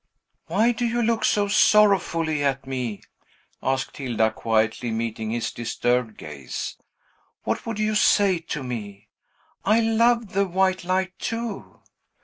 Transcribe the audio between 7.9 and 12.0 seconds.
say to me? I love the white light too!"